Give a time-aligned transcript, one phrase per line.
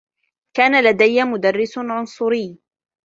[0.53, 2.57] كان لديّ مدرّس عنصري.